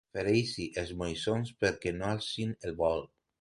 [0.17, 3.07] Fereixi els moixons perquè no alcin el vol.